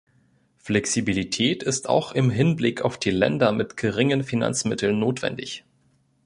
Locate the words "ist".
1.61-1.87